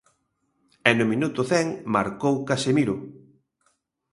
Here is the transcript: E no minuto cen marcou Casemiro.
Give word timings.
E 0.89 0.91
no 0.97 1.05
minuto 1.11 1.39
cen 1.49 1.67
marcou 1.95 2.35
Casemiro. 2.49 2.95